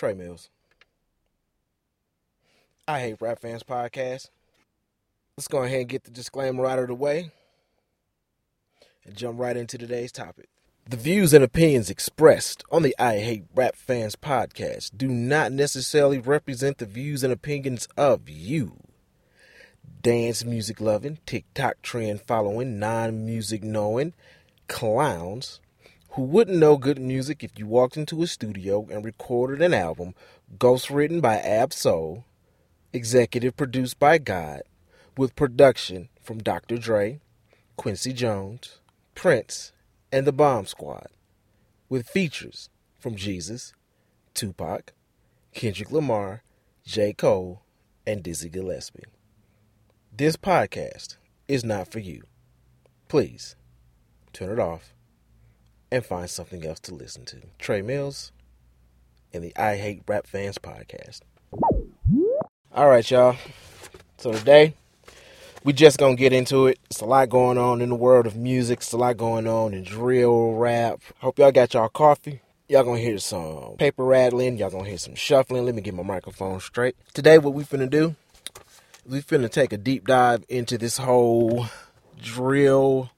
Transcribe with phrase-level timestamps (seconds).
[0.00, 0.48] Trey Mills.
[2.88, 4.30] I Hate Rap Fans podcast.
[5.36, 7.32] Let's go ahead and get the disclaimer out of the way
[9.04, 10.48] and jump right into today's topic.
[10.88, 16.18] The views and opinions expressed on the I Hate Rap Fans podcast do not necessarily
[16.18, 18.78] represent the views and opinions of you.
[20.00, 24.14] Dance music loving, TikTok trend following, non music knowing
[24.66, 25.60] clowns
[26.14, 30.14] who wouldn't know good music if you walked into a studio and recorded an album
[30.58, 32.24] ghostwritten by Ab Soul,
[32.92, 34.62] executive produced by God,
[35.16, 36.78] with production from Dr.
[36.78, 37.20] Dre,
[37.76, 38.80] Quincy Jones,
[39.14, 39.72] Prince,
[40.10, 41.06] and the Bomb Squad,
[41.88, 43.72] with features from Jesus,
[44.34, 44.92] Tupac,
[45.54, 46.42] Kendrick Lamar,
[46.84, 47.12] J.
[47.12, 47.62] Cole,
[48.04, 49.04] and Dizzy Gillespie.
[50.12, 52.24] This podcast is not for you.
[53.06, 53.54] Please
[54.32, 54.92] turn it off
[55.90, 57.38] and find something else to listen to.
[57.58, 58.32] Trey Mills
[59.32, 61.20] and the I Hate Rap Fans podcast.
[62.72, 63.36] All right, y'all.
[64.18, 64.74] So today,
[65.64, 66.78] we just gonna get into it.
[66.90, 68.78] It's a lot going on in the world of music.
[68.80, 71.00] It's a lot going on in drill rap.
[71.18, 72.40] Hope y'all got y'all coffee.
[72.68, 74.56] Y'all gonna hear some paper rattling.
[74.56, 75.64] Y'all gonna hear some shuffling.
[75.64, 76.96] Let me get my microphone straight.
[77.12, 78.14] Today, what we finna do?
[79.04, 81.66] We finna take a deep dive into this whole
[82.22, 83.10] drill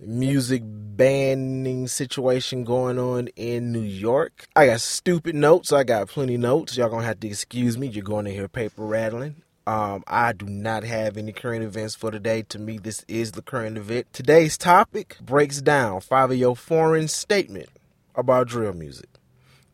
[0.00, 4.46] music banning situation going on in New York.
[4.56, 5.72] I got stupid notes.
[5.72, 6.76] I got plenty notes.
[6.76, 7.86] Y'all gonna have to excuse me.
[7.86, 9.42] You're going to hear paper rattling.
[9.66, 12.42] Um, I do not have any current events for today.
[12.48, 14.08] To me, this is the current event.
[14.12, 17.68] Today's topic breaks down five of your foreign statement
[18.14, 19.08] about drill music.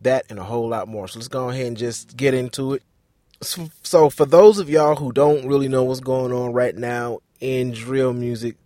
[0.00, 1.08] That and a whole lot more.
[1.08, 2.82] So let's go ahead and just get into it.
[3.42, 7.20] So, so for those of y'all who don't really know what's going on right now
[7.40, 8.56] in drill music,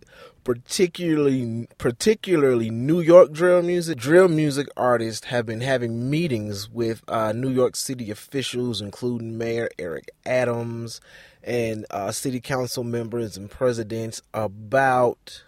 [0.43, 3.97] particularly particularly New York drill music.
[3.97, 9.69] Drill music artists have been having meetings with uh, New York City officials, including Mayor
[9.77, 11.01] Eric Adams
[11.43, 15.43] and uh, city council members and presidents, about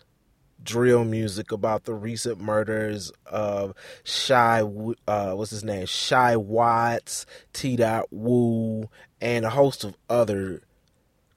[0.63, 4.61] drill music, about the recent murders of Shy,
[5.07, 7.75] uh, what's his name, Chii Wvttz, T.
[7.75, 8.89] Dot Wu,
[9.21, 10.61] and a host of other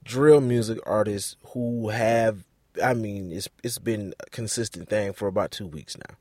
[0.05, 2.46] drill music artists who have
[2.83, 6.17] I mean, it's it's been a consistent thing for about two weeks now.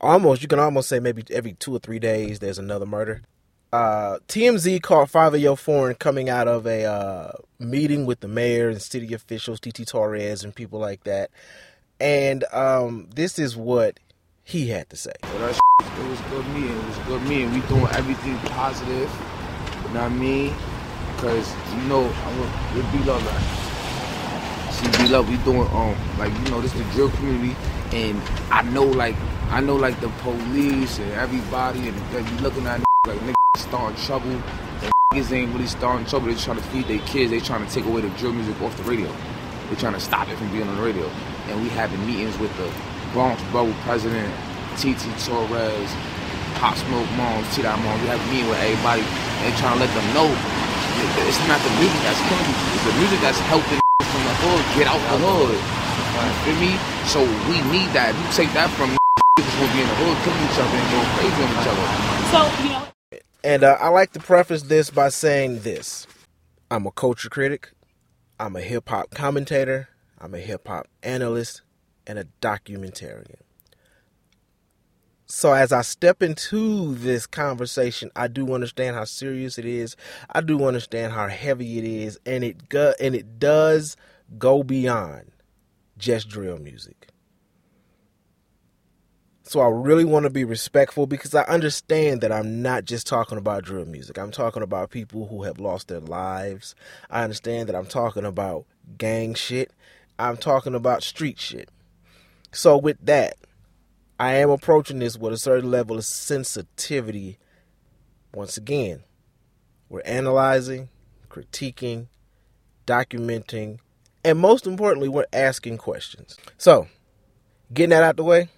[0.00, 3.22] Almost, you can almost say maybe every two or three days there's another murder.
[3.72, 8.82] Uh, TMZ caught Fivio Foreign coming out of a uh, meeting with the mayor and
[8.82, 11.30] city officials, TT Torres, and people like that.
[12.00, 14.00] And um, this is what
[14.42, 15.12] he had to say.
[15.22, 16.76] Well, it was good meeting.
[16.76, 17.52] It was good meeting.
[17.52, 19.10] We doing everything positive.
[19.86, 20.54] You know what I mean?
[21.14, 23.69] Because you know, I'm gonna be like that.
[24.80, 27.54] CB Love, we doing um like you know this is the drill community,
[27.92, 28.18] and
[28.50, 29.14] I know like
[29.50, 34.02] I know like the police and everybody and they be looking at like niggas starting
[34.06, 34.30] trouble.
[34.30, 36.28] And niggas ain't really starting trouble.
[36.28, 37.30] They trying to feed their kids.
[37.30, 39.14] They trying to take away the drill music off the radio.
[39.68, 41.04] They trying to stop it from being on the radio.
[41.52, 42.72] And we having meetings with the
[43.12, 44.32] Bronx Borough President,
[44.80, 45.92] TT Torres,
[46.56, 48.00] Pop Smoke Moms, T Dot Moms.
[48.00, 50.28] We have a meeting with everybody and trying to let them know
[51.28, 52.56] it's not the music that's killing you.
[52.80, 53.80] It's the music that's helping
[54.40, 55.56] hood, get out the hood.
[55.56, 56.72] You feel me?
[57.06, 58.16] So we need that.
[58.16, 58.90] You take that from
[59.38, 61.86] niggas will be in the hood, killing each other and going crazy on each other.
[62.32, 62.86] So, you know.
[63.42, 66.06] And uh, I like to preface this by saying this
[66.70, 67.72] I'm a culture critic,
[68.38, 71.62] I'm a hip hop commentator, I'm a hip hop analyst,
[72.06, 73.40] and a documentarian.
[75.26, 79.96] So as I step into this conversation, I do understand how serious it is.
[80.28, 83.96] I do understand how heavy it is, and it go, and it does
[84.38, 85.32] go beyond
[85.98, 87.08] just drill music.
[89.42, 93.36] So I really want to be respectful because I understand that I'm not just talking
[93.36, 94.16] about drill music.
[94.16, 96.76] I'm talking about people who have lost their lives.
[97.10, 98.64] I understand that I'm talking about
[98.96, 99.72] gang shit.
[100.20, 101.68] I'm talking about street shit.
[102.52, 103.38] So with that,
[104.20, 107.38] I am approaching this with a certain level of sensitivity.
[108.32, 109.02] Once again,
[109.88, 110.90] we're analyzing,
[111.28, 112.06] critiquing,
[112.86, 113.80] documenting,
[114.24, 116.36] and most importantly, we're asking questions.
[116.58, 116.88] So,
[117.72, 118.48] getting that out the way,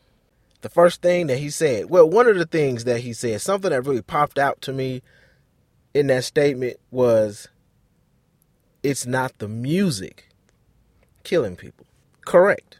[0.62, 3.70] the first thing that he said, well, one of the things that he said, something
[3.70, 5.02] that really popped out to me
[5.94, 7.48] in that statement was
[8.82, 10.28] it's not the music
[11.24, 11.86] killing people.
[12.24, 12.78] Correct.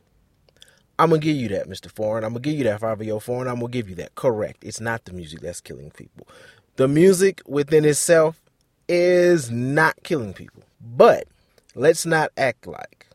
[0.99, 1.91] I'm gonna give you that, Mr.
[1.91, 2.25] Foreign.
[2.25, 3.49] I'm gonna give you that, Fivio oh Foreign.
[3.49, 4.15] I'm gonna give you that.
[4.15, 4.63] Correct.
[4.63, 6.29] It's not the music that's killing people.
[6.77, 8.41] The music within itself
[8.89, 10.63] is not killing people.
[10.81, 11.27] But
[11.75, 13.09] let's not act like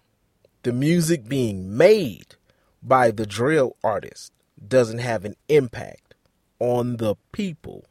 [0.64, 2.36] the music being made
[2.82, 4.32] by the drill artist
[4.66, 6.16] doesn't have an impact
[6.60, 7.86] on the people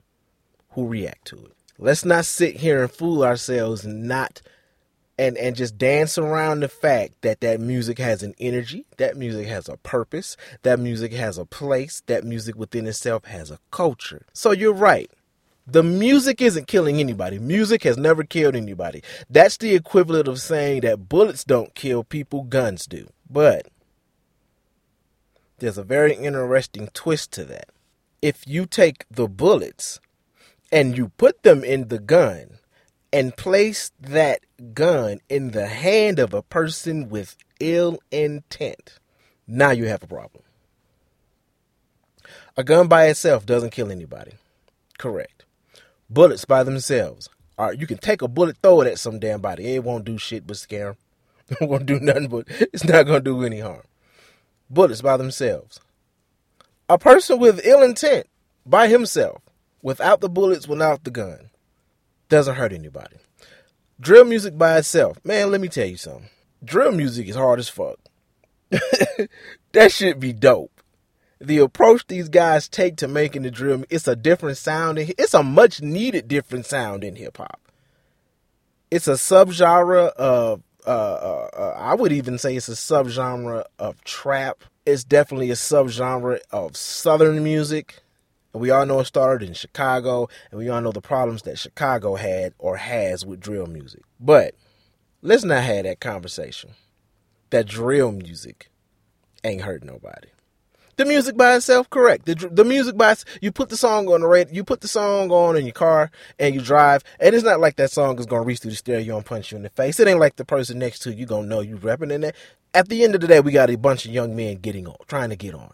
[0.70, 1.52] who react to it.
[1.78, 4.42] Let's not sit here and fool ourselves and not
[5.18, 9.46] and and just dance around the fact that that music has an energy, that music
[9.46, 14.26] has a purpose, that music has a place, that music within itself has a culture.
[14.32, 15.10] So you're right.
[15.66, 17.40] The music isn't killing anybody.
[17.40, 19.02] Music has never killed anybody.
[19.28, 23.08] That's the equivalent of saying that bullets don't kill people, guns do.
[23.28, 23.66] But
[25.58, 27.70] there's a very interesting twist to that.
[28.22, 30.00] If you take the bullets
[30.70, 32.58] and you put them in the gun
[33.12, 34.40] and place that
[34.74, 38.98] gun in the hand of a person with ill intent,
[39.48, 40.44] now you have a problem.
[42.56, 44.32] A gun by itself doesn't kill anybody.
[44.98, 45.45] Correct.
[46.08, 47.28] Bullets by themselves.
[47.58, 49.74] All right, you can take a bullet, throw it at some damn body.
[49.74, 50.96] It won't do shit but scare them.
[51.60, 53.82] It won't do nothing but it's not gonna do any harm.
[54.68, 55.80] Bullets by themselves.
[56.88, 58.26] A person with ill intent
[58.64, 59.40] by himself,
[59.80, 61.50] without the bullets, without the gun,
[62.28, 63.16] doesn't hurt anybody.
[64.00, 66.28] Drill music by itself, man, let me tell you something.
[66.64, 67.98] Drill music is hard as fuck.
[69.72, 70.75] that should be dope.
[71.38, 74.98] The approach these guys take to making the drill, it's a different sound.
[74.98, 77.60] It's a much needed different sound in hip hop.
[78.90, 84.02] It's a subgenre of, uh, uh, uh, I would even say it's a subgenre of
[84.04, 84.64] trap.
[84.86, 88.02] It's definitely a subgenre of southern music.
[88.54, 92.14] We all know it started in Chicago, and we all know the problems that Chicago
[92.14, 94.02] had or has with drill music.
[94.18, 94.54] But
[95.20, 96.70] let's not have that conversation.
[97.50, 98.70] That drill music
[99.44, 100.28] ain't hurt nobody.
[100.96, 102.24] The music by itself, correct.
[102.24, 105.30] The, the music by you put the song on the radio, you put the song
[105.30, 108.44] on in your car and you drive, and it's not like that song is gonna
[108.44, 110.00] reach through the stereo and punch you in the face.
[110.00, 112.32] It ain't like the person next to you gonna know you rapping in there.
[112.72, 114.96] At the end of the day, we got a bunch of young men getting on,
[115.06, 115.72] trying to get on.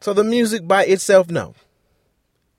[0.00, 1.54] So the music by itself, no,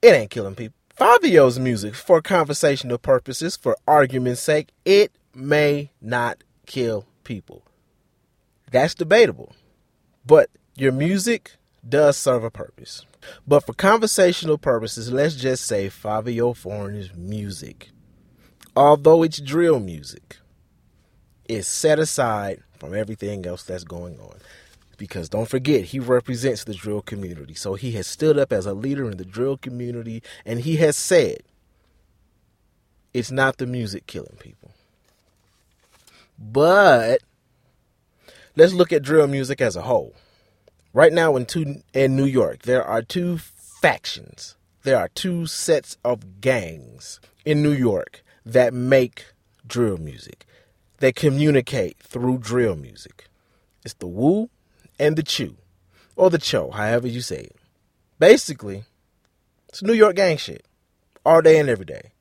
[0.02, 0.76] it ain't killing people.
[0.94, 7.62] Fabio's music, for conversational purposes, for argument's sake, it may not kill people.
[8.70, 9.54] That's debatable.
[10.26, 11.52] But your music
[11.86, 13.04] does serve a purpose.
[13.46, 17.90] But for conversational purposes, let's just say Fivio Foreigner's music,
[18.76, 20.38] although it's drill music,
[21.48, 24.38] is set aside from everything else that's going on
[24.96, 27.54] because don't forget he represents the drill community.
[27.54, 30.96] So he has stood up as a leader in the drill community and he has
[30.96, 31.42] said
[33.12, 34.70] it's not the music killing people.
[36.38, 37.20] But
[38.56, 40.14] let's look at drill music as a whole.
[40.94, 44.56] Right now in two in New York, there are two factions.
[44.82, 49.26] There are two sets of gangs in New York that make
[49.66, 50.44] drill music.
[50.98, 53.28] They communicate through drill music.
[53.84, 54.50] It's the Wu
[54.98, 55.56] and the Chew,
[56.14, 57.56] or the Cho, however you say it.
[58.18, 58.84] Basically,
[59.70, 60.66] it's New York gang shit,
[61.24, 62.12] all day and every day.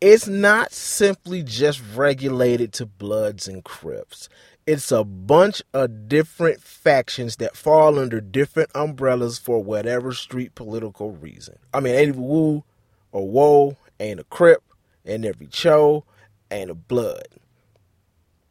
[0.00, 4.28] It's not simply just regulated to Bloods and Crips.
[4.66, 11.12] It's a bunch of different factions that fall under different umbrellas for whatever street political
[11.12, 11.58] reason.
[11.74, 12.64] I mean, ain't Wu
[13.12, 14.62] or Woe ain't a Crip,
[15.04, 16.04] and every Cho
[16.50, 17.28] ain't a Blood.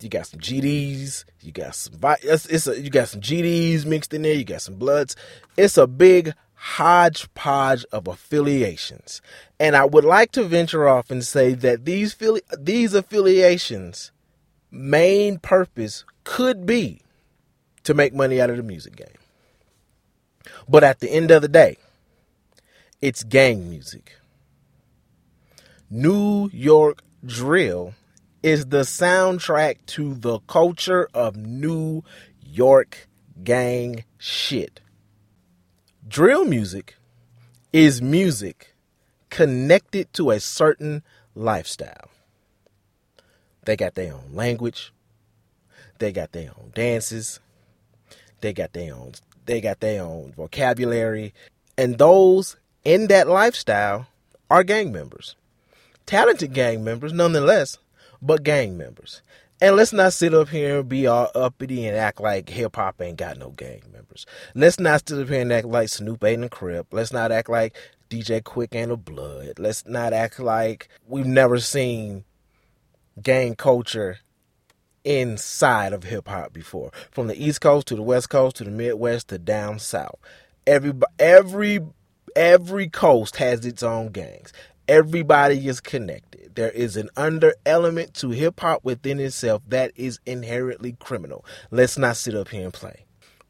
[0.01, 1.23] You got some GDs.
[1.41, 1.93] You got some.
[2.21, 4.33] It's, it's a, you got some GDs mixed in there.
[4.33, 5.15] You got some Bloods.
[5.57, 9.21] It's a big hodgepodge of affiliations,
[9.59, 12.15] and I would like to venture off and say that these
[12.57, 14.11] these affiliations'
[14.73, 17.01] main purpose could be
[17.83, 19.07] to make money out of the music game.
[20.67, 21.77] But at the end of the day,
[23.01, 24.13] it's gang music.
[25.89, 27.93] New York drill
[28.41, 32.03] is the soundtrack to the culture of New
[32.41, 33.07] York
[33.43, 34.81] gang shit.
[36.07, 36.95] Drill music
[37.71, 38.75] is music
[39.29, 41.03] connected to a certain
[41.35, 42.09] lifestyle.
[43.65, 44.91] They got their own language,
[45.99, 47.39] they got their own dances,
[48.41, 49.13] they got their own
[49.45, 51.33] they got their own vocabulary,
[51.77, 54.07] and those in that lifestyle
[54.49, 55.35] are gang members.
[56.05, 57.77] Talented gang members nonetheless,
[58.21, 59.21] but gang members.
[59.61, 63.01] And let's not sit up here and be all uppity and act like hip hop
[63.01, 64.25] ain't got no gang members.
[64.55, 66.87] Let's not sit up here and act like Snoop ain't a Crip.
[66.91, 67.73] Let's not act like
[68.09, 69.59] DJ Quik ain't a Blood.
[69.59, 72.25] Let's not act like we've never seen
[73.21, 74.19] gang culture
[75.03, 76.91] inside of hip hop before.
[77.11, 80.19] From the East Coast to the West Coast to the Midwest to down south.
[80.65, 81.79] Every every
[82.35, 84.53] every coast has its own gangs.
[84.87, 86.55] Everybody is connected.
[86.55, 91.45] There is an under element to hip hop within itself that is inherently criminal.
[91.71, 93.05] Let's not sit up here and play.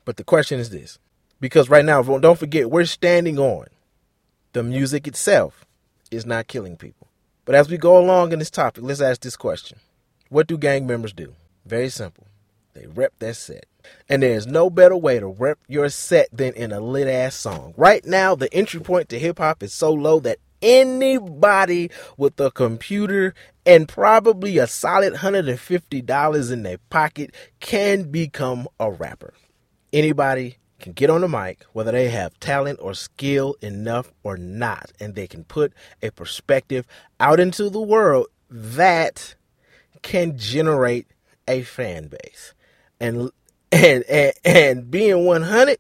[0.06, 1.00] But the question is this
[1.40, 3.66] because right now, don't forget, we're standing on
[4.54, 5.66] the music itself
[6.12, 7.03] is not killing people.
[7.46, 9.80] But as we go along in this topic, let's ask this question
[10.30, 11.34] What do gang members do?
[11.66, 12.28] Very simple.
[12.74, 13.66] They rep their set.
[14.10, 17.74] And there's no better way to rep your set than in a lit ass song.
[17.78, 22.50] Right now, the entry point to hip hop is so low that anybody with a
[22.50, 23.36] computer
[23.66, 29.34] and probably a solid $150 in their pocket can become a rapper.
[29.92, 34.92] Anybody can get on the mic, whether they have talent or skill enough or not,
[35.00, 36.86] and they can put a perspective
[37.22, 39.36] out into the world that
[40.02, 41.08] can generate
[41.48, 42.54] a fan base.
[43.00, 43.32] And
[43.72, 45.78] and and, and being 100,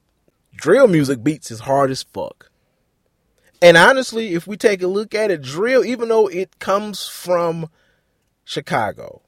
[0.55, 2.49] drill music beats is hard as fuck.
[3.61, 7.69] And honestly, if we take a look at it, drill, even though it comes from
[8.45, 9.21] Chicago,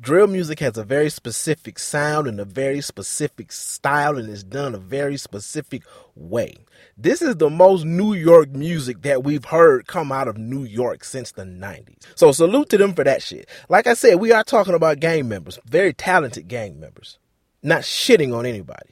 [0.00, 4.74] drill music has a very specific sound and a very specific style and is done
[4.74, 5.82] a very specific
[6.14, 6.56] way.
[6.96, 11.04] This is the most New York music that we've heard come out of New York
[11.04, 12.06] since the 90s.
[12.14, 13.48] So salute to them for that shit.
[13.68, 17.18] Like I said, we are talking about gang members, very talented gang members,
[17.62, 18.90] not shitting on anybody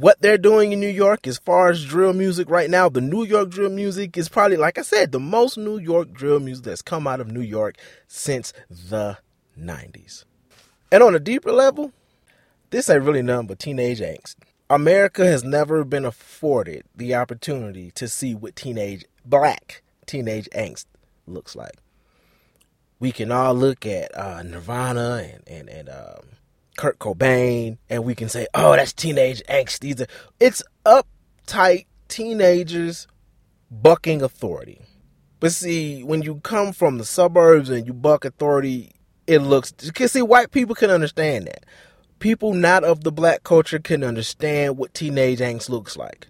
[0.00, 3.22] what they're doing in New York as far as drill music right now, the New
[3.22, 6.82] York drill music is probably, like I said, the most New York drill music that's
[6.82, 7.76] come out of New York
[8.08, 9.18] since the
[9.56, 10.24] 90s.
[10.94, 11.90] And on a deeper level,
[12.70, 14.36] this ain't really nothing but teenage angst.
[14.70, 20.86] America has never been afforded the opportunity to see what teenage, black teenage angst
[21.26, 21.78] looks like.
[23.00, 26.28] We can all look at uh, Nirvana and, and, and um,
[26.76, 30.06] Kurt Cobain, and we can say, "Oh, that's teenage angst." These are,
[30.38, 33.08] it's uptight teenagers
[33.68, 34.80] bucking authority.
[35.40, 38.93] But see, when you come from the suburbs and you buck authority,
[39.26, 39.72] it looks.
[39.94, 41.64] Cause see, white people can understand that.
[42.18, 46.28] People not of the black culture can understand what teenage angst looks like.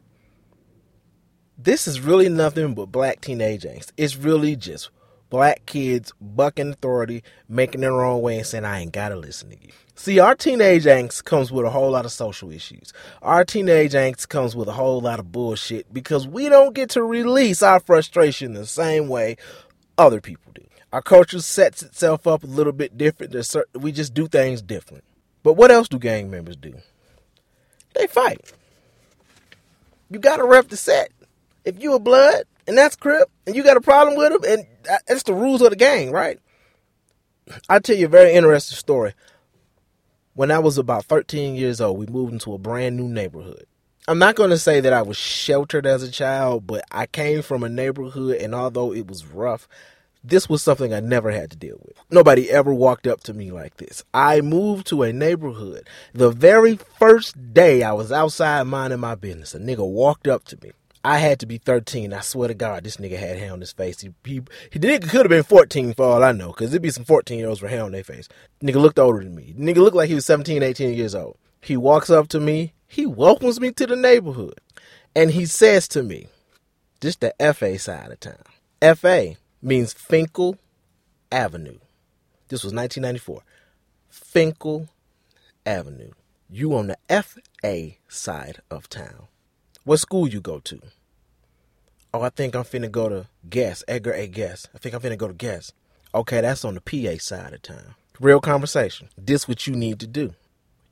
[1.57, 3.93] This is really nothing but black teenage angst.
[3.97, 4.91] It's really just
[5.31, 9.57] black kids bucking authority, making their own way, and saying, I ain't gotta listen to
[9.57, 9.73] you.
[9.97, 12.93] See, our teenage angst comes with a whole lot of social issues.
[13.23, 17.03] Our teenage angst comes with a whole lot of bullshit because we don't get to
[17.03, 19.37] release our frustration the same way
[19.97, 20.64] other people do.
[20.95, 23.35] Our culture sets itself up a little bit different.
[23.45, 25.03] Certain, we just do things different.
[25.43, 26.73] But what else do gang members do?
[27.97, 28.53] They fight.
[30.09, 31.11] You gotta rep the set.
[31.65, 34.67] If you a blood and that's Crip and you got a problem with them, and
[35.09, 36.39] that's the rules of the game, right?
[37.69, 39.15] I'll tell you a very interesting story.
[40.35, 43.67] When I was about 13 years old, we moved into a brand new neighborhood.
[44.07, 47.43] I'm not going to say that I was sheltered as a child, but I came
[47.43, 49.67] from a neighborhood, and although it was rough,
[50.25, 51.97] this was something I never had to deal with.
[52.11, 54.03] Nobody ever walked up to me like this.
[54.15, 55.87] I moved to a neighborhood.
[56.15, 60.59] The very first day I was outside minding my business, a nigga walked up to
[60.63, 60.73] me.
[61.05, 62.15] I had to be 13.
[62.15, 64.01] I swear to God, this nigga had hair on his face.
[64.01, 64.41] He, he,
[64.71, 67.05] he the nigga could have been 14 for all I know, because it'd be some
[67.05, 68.27] 14 year olds with hair on their face.
[68.63, 69.55] Nigga looked older than me.
[69.59, 71.37] Nigga looked like he was 17, 18 years old.
[71.61, 72.73] He walks up to me.
[72.87, 74.59] He welcomes me to the neighborhood.
[75.15, 76.29] And he says to me,
[77.03, 78.97] just the FA side of town.
[78.97, 80.59] FA means Fenkell
[81.33, 81.79] Avenue.
[82.49, 83.43] This was 1994.
[84.13, 84.89] Fenkell
[85.65, 86.11] Avenue.
[86.51, 89.29] You on the FA side of town.
[89.85, 90.81] What school you go to?
[92.13, 94.29] Oh, I think I'm finna go to Guess, Edgar A.
[94.29, 94.69] Guess.
[94.75, 95.73] I think I'm finna go to Guess.
[96.15, 97.95] Okay, that's on the PA side of town.
[98.21, 99.09] Real conversation.
[99.19, 100.35] This what you need to do.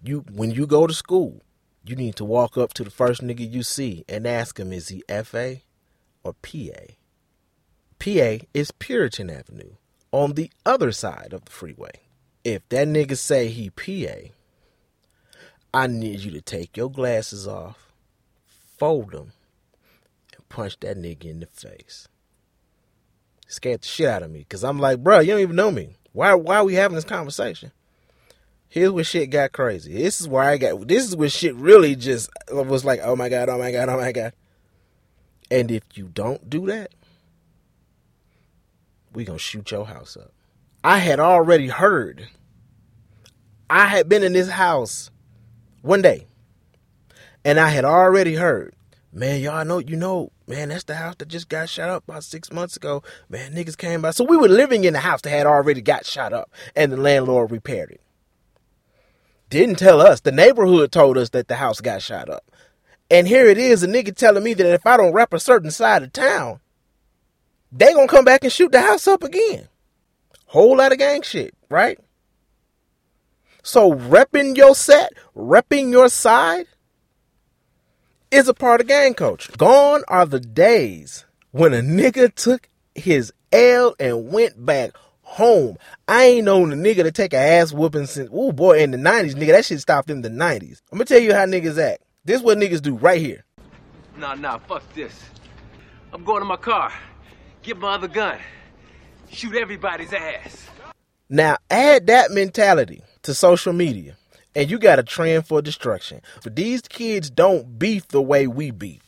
[0.02, 1.41] You when you go to school,
[1.85, 4.88] you need to walk up to the first nigga you see and ask him is
[4.88, 5.59] he FA
[6.25, 6.95] or PA?
[8.02, 9.75] PA is Puritan Avenue
[10.11, 11.92] on the other side of the freeway.
[12.42, 14.32] If that nigga say he PA,
[15.73, 17.92] I need you to take your glasses off
[18.82, 19.30] fold them,
[20.35, 22.09] and punch that nigga in the face.
[23.47, 25.94] Scared the shit out of me because I'm like, bro, you don't even know me.
[26.12, 26.35] Why?
[26.35, 27.71] Why are we having this conversation?
[28.68, 29.92] Here's where shit got crazy.
[29.92, 30.88] This is where I got.
[30.88, 33.88] This is where shit really just uh, was like, oh my god, oh my god,
[33.88, 34.32] oh my god.
[35.49, 36.92] And if you don't do that,
[39.12, 40.33] we gonna shoot your house up.
[40.85, 42.28] I had already heard.
[43.71, 45.11] I had been in this house
[45.83, 46.26] one day
[47.45, 48.75] and I had already heard,
[49.12, 52.25] man, y'all know, you know, man, that's the house that just got shot up about
[52.25, 53.02] six months ago.
[53.28, 54.11] Man, niggas came by.
[54.11, 56.97] So we were living in the house that had already got shot up, and the
[56.97, 58.00] landlord repaired it.
[59.50, 60.21] Didn't tell us.
[60.21, 62.45] The neighborhood told us that the house got shot up.
[63.11, 65.71] And here it is, a nigga telling me that if I don't rep a certain
[65.71, 66.61] side of town,
[67.73, 69.69] they gonna come back and shoot the house up again.
[70.47, 71.99] Whole lot of gang shit, right?
[73.62, 76.67] So repping your set, repping your side,
[78.31, 79.52] is a part of gang culture.
[79.57, 85.76] Gone are the days when a nigga took his L and went back home.
[86.09, 88.99] I ain't known a nigga to take a ass whooping since, oh boy, in the
[88.99, 89.52] 90s, nigga.
[89.52, 90.83] That shit stopped in the 90s.
[90.91, 92.02] I'm gonna tell you how niggas act.
[92.25, 93.45] This what niggas do right here.
[94.17, 95.12] Nah, nah, fuck this.
[96.12, 96.93] I'm going to my car,
[97.62, 98.38] get my other gun,
[99.31, 100.66] shoot everybody's ass.
[101.28, 104.16] Now add that mentality to social media,
[104.54, 106.21] and you got a trend for destruction.
[106.42, 109.00] But these kids don't beef the way we beef.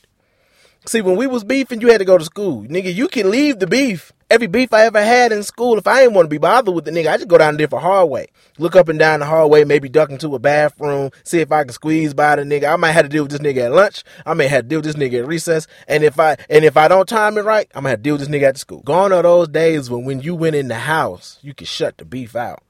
[0.86, 2.62] See, when we was beefing, you had to go to school.
[2.64, 4.12] Nigga, you can leave the beef.
[4.30, 6.86] Every beef I ever had in school, if I didn't want to be bothered with
[6.86, 8.28] the nigga, I just go down a different hallway.
[8.58, 11.72] Look up and down the hallway, maybe duck into a bathroom, see if I can
[11.72, 12.72] squeeze by the nigga.
[12.72, 14.02] I might have to deal with this nigga at lunch.
[14.24, 15.66] I may have to deal with this nigga at recess.
[15.86, 18.14] And if I and if I don't time it right, I'm gonna have to deal
[18.14, 18.80] with this nigga at the school.
[18.80, 22.04] Gone are those days when when you went in the house, you could shut the
[22.04, 22.62] beef out.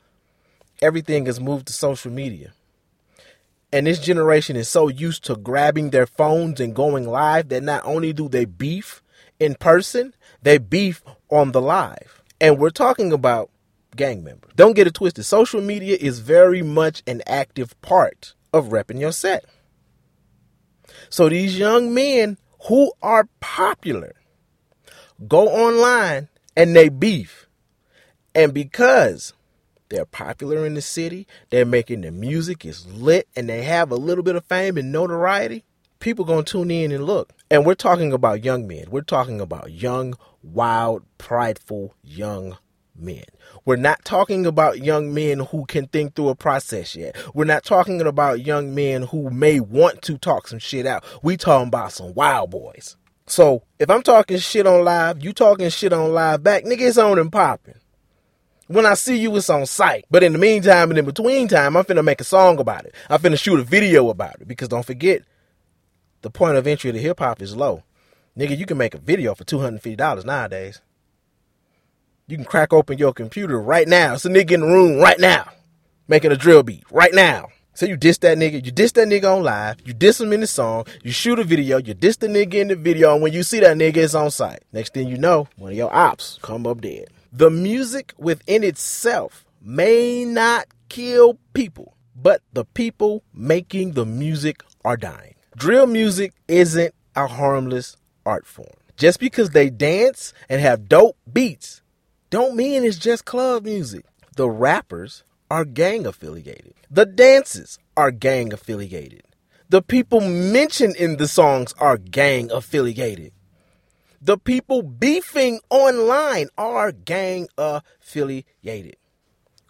[0.83, 2.53] Everything has moved to social media.
[3.73, 7.85] And this generation is so used to grabbing their phones and going live that not
[7.85, 9.03] only do they beef
[9.41, 12.23] in person, they beef on the live.
[12.41, 13.51] And we're talking about
[13.97, 14.51] gang members.
[14.57, 15.25] Don't get it twisted.
[15.25, 19.45] Social media is very much an active part of repping your set.
[21.09, 22.39] So these young men
[22.69, 24.15] who are popular
[25.29, 27.47] go online and they beef.
[28.35, 29.33] And because
[29.95, 31.27] they're popular in the city.
[31.51, 34.91] They're making the music is lit and they have a little bit of fame and
[34.91, 35.65] notoriety.
[36.01, 37.33] People gonna tune in and look.
[37.55, 38.87] And we're talking about young men.
[38.91, 42.59] We're talking about young, wild, prideful young
[42.97, 43.23] men.
[43.65, 47.15] We're not talking about young men who can think through a process yet.
[47.33, 51.05] We're not talking about young men who may want to talk some shit out.
[51.23, 52.97] We talking about some wild boys.
[53.29, 56.99] So if I'm talking shit on live, you talking shit on live back, nigga, it's
[56.99, 57.77] on and popping.
[58.67, 60.07] When I see you, it's on site.
[60.11, 62.97] But in the meantime and in between time, I'm finna make a song about it.
[63.09, 64.49] I'm finna shoot a video about it.
[64.49, 65.23] Because don't forget,
[66.25, 67.83] the point of entry to hip hop is low.
[68.37, 70.81] Nigga, you can make a video for $250 nowadays.
[72.27, 74.15] You can crack open your computer right now.
[74.15, 75.51] It's a nigga in the room right now.
[76.09, 77.49] Making a drill beat right now.
[77.75, 80.41] So you diss that nigga, you diss that nigga on live, you diss him in
[80.41, 83.35] the song, you shoot a video, you diss the nigga in the video, and when
[83.35, 84.63] you see that nigga, it's on site.
[84.73, 87.09] Next thing you know, one of your ops come up dead.
[87.33, 94.97] The music within itself may not kill people, but the people making the music are
[94.97, 95.34] dying.
[95.57, 98.69] Drill music isn't a harmless art form.
[98.97, 101.83] Just because they dance and have dope beats
[102.31, 104.05] don't mean it's just club music.
[104.37, 106.75] The rappers are gang affiliated.
[106.91, 109.23] The dances are gang affiliated.
[109.69, 113.33] The people mentioned in the songs are gang affiliated.
[114.21, 118.97] The people beefing online are gang affiliated.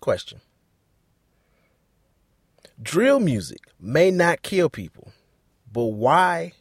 [0.01, 0.41] Question
[2.81, 5.13] Drill music may not kill people,
[5.75, 6.53] but why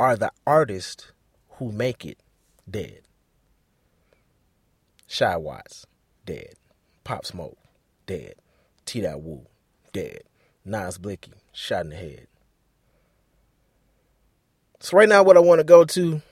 [0.00, 1.12] are the artists
[1.58, 2.18] who make it
[2.68, 3.02] dead?
[5.06, 5.84] Chii Wvttz,
[6.24, 6.54] dead.
[7.04, 7.58] Pop Smoke,
[8.06, 8.36] dead.
[8.86, 9.02] T.
[9.02, 9.44] Dot Wu,
[9.92, 10.22] dead.
[10.64, 12.28] Nas Blixky, shot in the head.
[14.80, 16.22] So right now, what I want to go to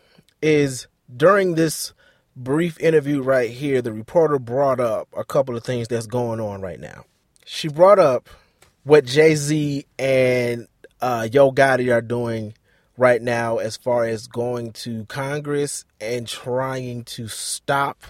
[0.41, 1.93] is during this
[2.37, 6.63] brief interview right here, the reporter brought up a couple of things that's going on
[6.63, 7.05] right now.
[7.45, 8.31] She brought up
[8.85, 10.67] what Jay Z and
[11.01, 12.55] uh, Yo Gotti are doing
[12.97, 18.03] right now as far as going to Congress and trying to stop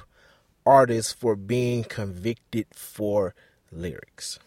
[0.64, 3.34] artists for being convicted for
[3.70, 4.38] lyrics.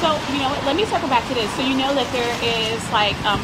[0.00, 1.50] So, you know, let me circle back to this.
[1.56, 3.40] So, you know that there is like um,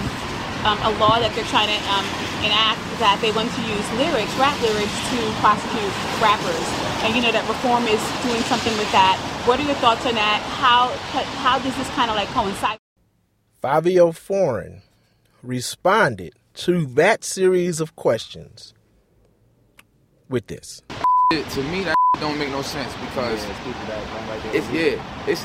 [0.65, 2.05] um, a law that they're trying to um,
[2.45, 6.67] enact that they want to use lyrics, rap lyrics, to prosecute rappers.
[7.05, 9.17] And you know that reform is doing something with that.
[9.49, 10.45] What are your thoughts on that?
[10.61, 10.93] How
[11.41, 12.77] how does this kind of like coincide?
[13.63, 14.81] Fivio Foreign
[15.43, 18.73] responded to that series of questions
[20.31, 20.83] with this.
[21.31, 23.45] To me, that don't make no sense because
[24.53, 25.45] it's yeah, it's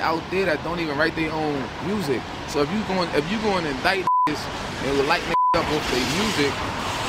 [0.00, 2.20] out there that don't even write their own music.
[2.48, 5.22] So if you going if you going to indict and would light
[5.54, 6.52] up with their music,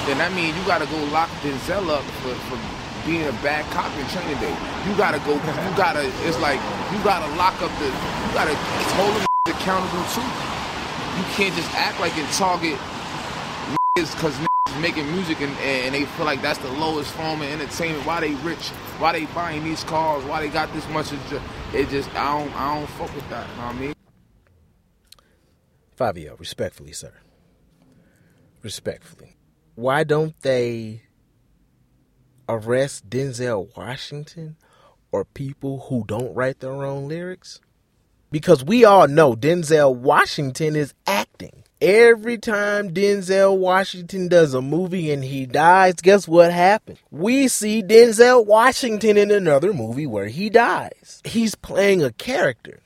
[0.06, 3.92] then that means you gotta go lock Denzel up for, for being a bad cop
[3.98, 4.56] in training day.
[4.88, 5.36] You gotta go.
[5.36, 6.04] You gotta.
[6.28, 6.60] It's like
[6.92, 7.88] you gotta lock up the.
[7.88, 8.56] You gotta
[8.96, 10.26] hold them accountable too.
[11.20, 12.80] You can't just act like and target
[13.98, 14.36] is because
[14.80, 18.06] making music and, and they feel like that's the lowest form of entertainment.
[18.06, 18.70] Why they rich?
[19.00, 20.24] Why they buying these cars?
[20.26, 21.12] Why they got this much?
[21.74, 23.48] It just I don't I don't fuck with that.
[23.50, 23.96] You know what I mean?
[25.98, 27.14] Fivio, respectfully, sir.
[28.64, 29.38] Respectfully,
[29.76, 31.04] why don't they
[32.48, 34.56] arrest Denzel Washington
[35.12, 37.60] or people who don't write their own lyrics?
[38.32, 41.64] Because we all know Denzel Washington is acting.
[41.80, 46.98] Every time Denzel Washington does a movie and he dies, guess what happens?
[47.12, 51.22] We see Denzel Washington in another movie where he dies.
[51.26, 52.80] He's playing a character.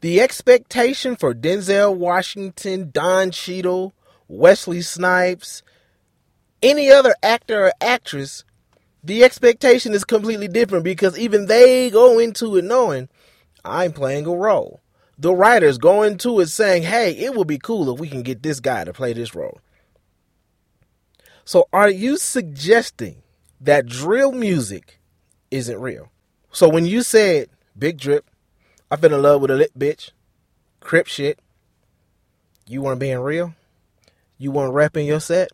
[0.00, 3.92] The expectation for Denzel Washington, Don Cheadle,
[4.26, 5.62] Wesley Snipes,
[6.62, 8.44] any other actor or actress,
[9.02, 13.08] the expectation is completely different because even they go into it knowing
[13.64, 14.80] I'm playing a role
[15.18, 18.42] the writers go into it saying, hey, it would be cool if we can get
[18.42, 19.58] this guy to play this role.
[21.44, 23.22] So are you suggesting
[23.60, 25.00] that drill music
[25.50, 26.12] isn't real?
[26.52, 28.30] So when you said Big Drip,
[28.90, 30.12] I fell in love with a lit bitch,
[30.80, 31.40] crip shit,
[32.66, 33.54] you weren't being real?
[34.36, 35.50] You weren't rapping your set?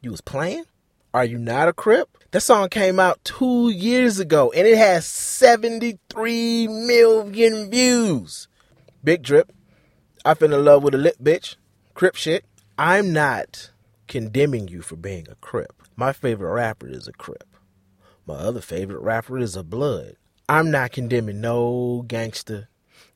[0.00, 0.64] You was playing?
[1.14, 2.15] Are you not a crip?
[2.36, 8.46] That song came out two years ago and it has 73 million views.
[9.02, 9.50] Big Drip.
[10.22, 11.56] I fell in love with a lit bitch.
[11.94, 12.44] Crip shit.
[12.76, 13.70] I'm not
[14.06, 15.82] condemning you for being a Crip.
[15.96, 17.56] My favorite rapper is a Crip.
[18.26, 20.16] My other favorite rapper is a Blood.
[20.46, 22.68] I'm not condemning no gangster.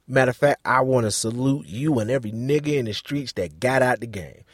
[0.08, 3.60] Matter of fact, I want to salute you and every nigga in the streets that
[3.60, 4.44] got out the game.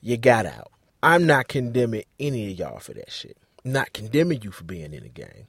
[0.00, 0.72] You got out.
[1.02, 3.36] I'm not condemning any of y'all for that shit.
[3.72, 5.46] Not condemning you for being in the gang.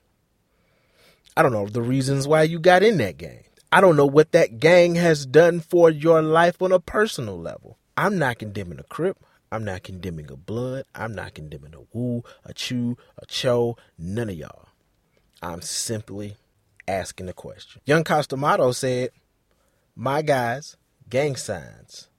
[1.38, 3.44] I don't know the reasons why you got in that gang.
[3.72, 7.78] I don't know what that gang has done for your life on a personal level.
[7.96, 9.18] I'm not condemning a Crip.
[9.54, 10.84] I'm not condemning a Blood.
[10.94, 14.68] I'm not condemning a Woo, a Chew, a Cho, none of y'all.
[15.42, 16.36] I'm simply
[16.90, 17.82] asking a question.
[17.86, 19.12] Young Costamado said,
[19.96, 20.76] My guys,
[21.10, 22.10] gang signs.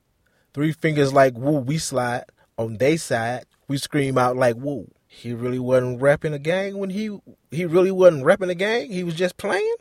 [0.54, 2.24] Three fingers like woo, we slide.
[2.56, 4.90] On they side, we scream out like woo.
[5.12, 7.18] He really wasn't repping a gang when he
[7.50, 8.92] he really wasn't repping a gang.
[8.92, 9.74] He was just playing.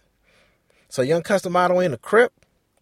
[0.90, 2.34] So Young Costamado in the Crip,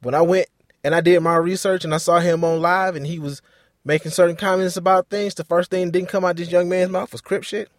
[0.01, 0.47] when I went
[0.81, 3.41] and I did my research and I saw him on live and he was
[3.83, 6.89] making certain comments about things, the first thing that didn't come out this young man's
[6.89, 7.69] mouth was Crip shit.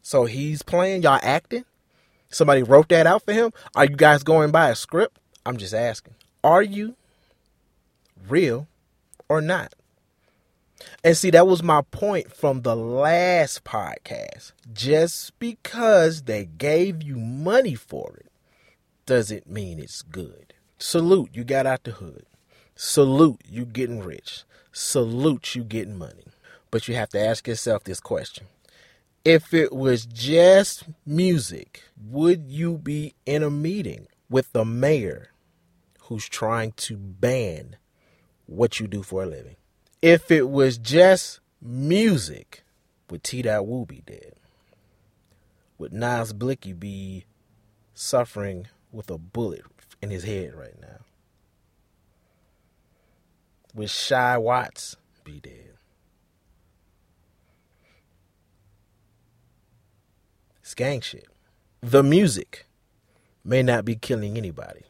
[0.00, 1.64] So he's playing, y'all acting.
[2.30, 3.52] Somebody wrote that out for him.
[3.74, 5.18] Are you guys going by a script?
[5.44, 6.14] I'm just asking.
[6.44, 6.94] Are you
[8.28, 8.68] real
[9.28, 9.74] or not?
[11.04, 14.52] And see, that was my point from the last podcast.
[14.72, 18.30] Just because they gave you money for it
[19.06, 20.54] doesn't mean it's good.
[20.78, 22.24] Salute, you got out the hood.
[22.74, 24.44] Salute, you getting rich.
[24.72, 26.24] Salute, you getting money.
[26.70, 28.46] But you have to ask yourself this question.
[29.24, 35.30] If it was just music, would you be in a meeting with the mayor
[36.00, 37.76] who's trying to ban
[38.46, 39.56] what you do for a living?
[40.02, 42.64] If it was just music,
[43.08, 43.40] would T.
[43.42, 44.34] Dot Wu be dead?
[45.78, 47.24] Would Nas Blixky be
[47.94, 49.62] suffering with a bullet
[50.02, 50.98] in his head right now.
[53.74, 55.70] Would Chii Wvttz be dead.
[60.60, 61.26] It's gang shit.
[61.80, 62.66] The music
[63.44, 64.82] may not be killing anybody.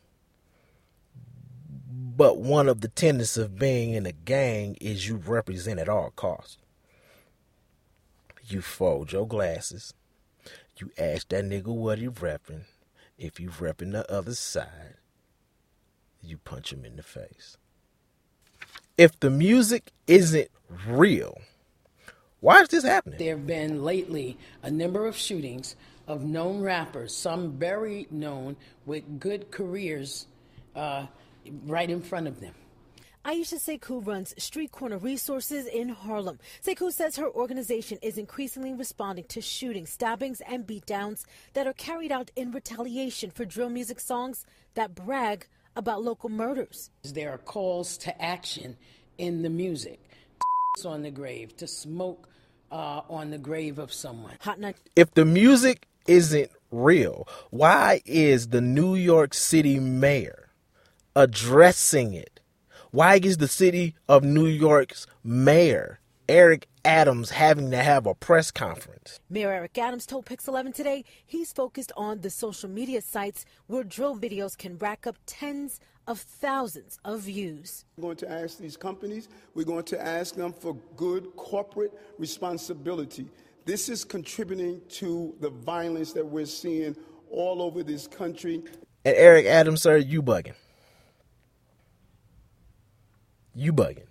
[2.14, 6.10] But one of the tenets of being in a gang is you represent at all
[6.10, 6.58] costs.
[8.44, 9.94] You fold your glasses.
[10.76, 12.64] You ask that nigga what he repping.
[13.16, 14.96] If you repping the other side,
[16.20, 17.56] you punch him in the face.
[18.98, 20.50] If the music isn't
[20.86, 21.38] real,
[22.40, 23.18] why is this happening?
[23.18, 29.20] There have been lately a number of shootings of known rappers, some very known with
[29.20, 30.26] good careers
[30.74, 31.06] uh,
[31.64, 32.54] right in front of them.
[33.24, 36.40] Iesha Sekou runs Street Corner Resources in Harlem.
[36.60, 42.10] Sekou says her organization is increasingly responding to shootings, stabbings, and beatdowns that are carried
[42.10, 46.90] out in retaliation for drill music songs that brag about local murders.
[47.04, 48.76] There are calls to action
[49.18, 50.00] in the music
[50.84, 52.28] on the grave, to smoke
[52.72, 54.36] uh, on the grave of someone.
[54.40, 54.76] Hot night.
[54.96, 60.41] If the music isn't real, why is the New York City mayor
[61.14, 62.40] addressing it?
[62.90, 68.50] Why is the city of New York's mayor, Eric Adams, having to have a press
[68.50, 69.20] conference?
[69.30, 73.84] Mayor Eric Adams told Pix 11 today he's focused on the social media sites where
[73.84, 77.84] drill videos can rack up tens of thousands of views.
[77.96, 83.26] We're going to ask these companies, we're going to ask them for good corporate responsibility.
[83.64, 86.96] This is contributing to the violence that we're seeing
[87.30, 88.64] all over this country.
[89.04, 90.54] And Eric Adams, sir, you bugging
[93.54, 94.06] you bugging.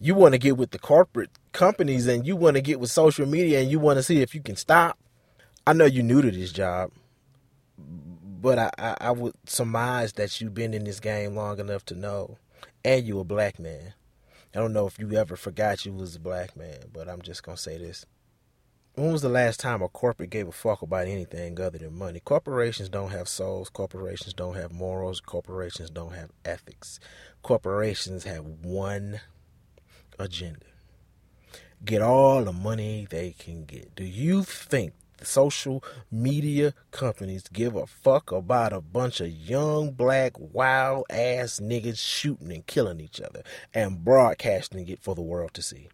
[0.00, 3.26] You want to get with the corporate companies and you want to get with social
[3.26, 4.98] media and you want to see if you can stop.
[5.66, 6.92] I know you're new to this job,
[7.76, 11.94] but I, I, I would surmise that you've been in this game long enough to
[11.94, 12.38] know
[12.84, 13.94] and you're a black man.
[14.54, 17.42] I don't know if you ever forgot you was a black man, but I'm just
[17.42, 18.06] gonna say this.
[18.98, 22.18] When was the last time a corporate gave a fuck about anything other than money?
[22.18, 23.68] Corporations don't have souls.
[23.68, 25.20] Corporations don't have morals.
[25.20, 26.98] Corporations don't have ethics.
[27.40, 29.20] Corporations have one
[30.18, 30.66] agenda
[31.84, 33.94] get all the money they can get.
[33.94, 40.32] Do you think social media companies give a fuck about a bunch of young black
[40.36, 45.62] wild ass niggas shooting and killing each other and broadcasting it for the world to
[45.62, 45.88] see?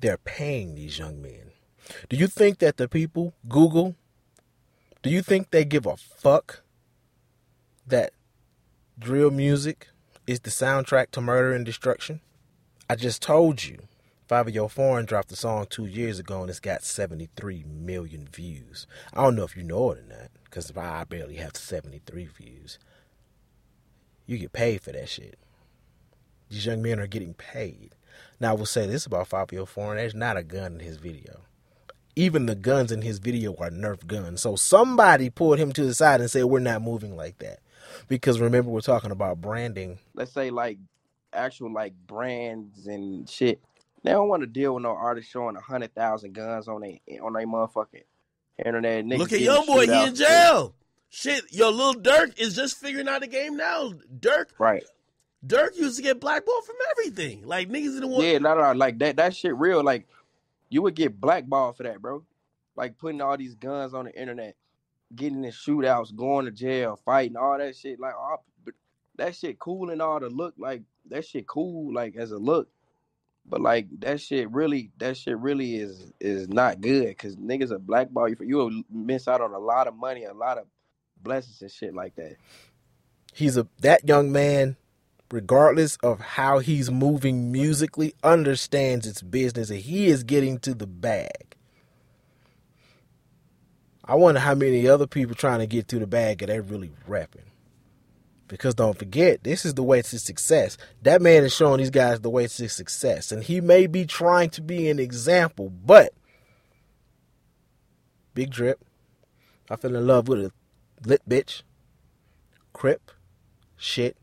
[0.00, 1.52] They're paying these young men.
[2.08, 3.96] Do you think that the people, Google,
[5.02, 6.62] do you think they give a fuck
[7.86, 8.12] that
[8.98, 9.88] drill music
[10.26, 12.20] is the soundtrack to murder and destruction?
[12.88, 13.78] I just told you,
[14.28, 18.86] Fivio Foreign dropped the song two years ago and it's got 73 million views.
[19.12, 22.78] I don't know if you know it or not, because I barely have 73 views.
[24.26, 25.38] You get paid for that shit.
[26.48, 27.94] These young men are getting paid.
[28.40, 31.40] Now, I will say this about Fivio Foreign there's not a gun in his video.
[32.16, 34.40] Even the guns in his video are Nerf guns.
[34.40, 37.60] So somebody pulled him to the side and said, We're not moving like that.
[38.08, 39.98] Because remember, we're talking about branding.
[40.14, 40.78] Let's say like
[41.32, 43.60] actual like brands and shit.
[44.02, 47.00] They don't want to deal with no artist showing a hundred thousand guns on they
[47.22, 48.02] on their motherfucking
[48.64, 49.04] internet.
[49.04, 50.74] Niggas Look at getting young boy, he in jail.
[51.10, 53.92] Shit, yo, Lil Durk is just figuring out the game now.
[54.20, 54.84] Durk, Right.
[55.46, 57.46] Durk used to get blackballed from everything.
[57.46, 58.24] Like niggas didn't want.
[58.24, 59.16] Yeah, no, no, like that.
[59.16, 59.82] That shit real.
[59.82, 60.06] Like
[60.68, 62.24] you would get blackballed for that, bro.
[62.76, 64.56] Like putting all these guns on the internet,
[65.14, 67.98] getting in shootouts, going to jail, fighting, all that shit.
[67.98, 68.44] Like all,
[69.16, 72.68] that shit cool and all to look like that shit cool like as a look.
[73.46, 77.78] But like that shit really, that shit really is is not good because niggas are
[77.78, 80.66] blackball you for you will miss out on a lot of money, a lot of
[81.22, 82.36] blessings and shit like that.
[83.32, 84.76] He's a that young man,
[85.30, 90.86] regardless of how he's moving musically, understands its business and he is getting to the
[90.86, 91.56] bag.
[94.04, 96.90] I wonder how many other people trying to get to the bag are they really
[97.06, 97.44] rapping.
[98.48, 100.76] Because don't forget, this is the way to success.
[101.02, 103.30] That man is showing these guys the way to success.
[103.30, 106.12] And he may be trying to be an example, but
[108.34, 108.84] big drip.
[109.70, 110.52] I fell in love with a
[111.06, 111.62] lit bitch.
[112.72, 113.12] Crip.
[113.76, 114.16] Shit.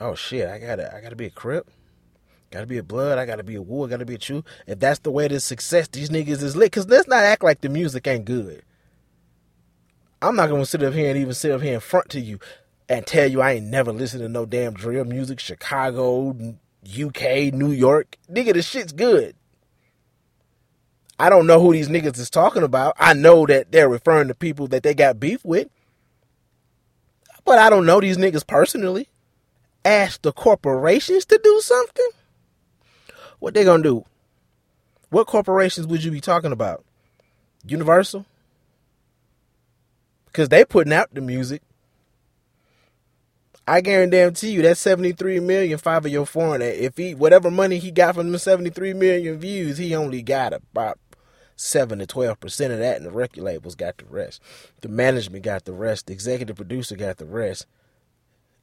[0.00, 1.70] Oh shit, I gotta I gotta be a crip.
[2.50, 4.42] Gotta be a blood, I gotta be a I gotta be a chew.
[4.66, 6.72] If that's the way to success, these niggas is lit.
[6.72, 8.62] Cause let's not act like the music ain't good.
[10.22, 12.38] I'm not gonna sit up here and even sit up here in front to you
[12.88, 16.30] and tell you I ain't never listened to no damn drill music, Chicago,
[16.82, 18.16] UK, New York.
[18.30, 19.36] Nigga, the shit's good.
[21.18, 22.96] I don't know who these niggas is talking about.
[22.98, 25.68] I know that they're referring to people that they got beef with.
[27.44, 29.08] But I don't know these niggas personally.
[29.84, 32.10] Ask the corporations to do something?
[33.38, 34.04] What they gonna do?
[35.08, 36.84] What corporations would you be talking about?
[37.66, 38.26] Universal?
[40.26, 41.62] Because they putting out the music.
[43.66, 48.30] I guarantee you that 73 million Fivio Foreign if he whatever money he got from
[48.30, 50.98] them 73 million views, he only got about
[51.60, 54.42] seven to twelve percent of that, and the record labels got the rest.
[54.80, 56.06] The management got the rest.
[56.06, 57.66] The executive producer got the rest.